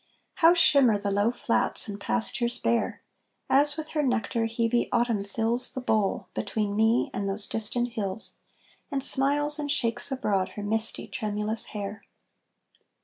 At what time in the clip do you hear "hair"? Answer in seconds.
11.65-12.01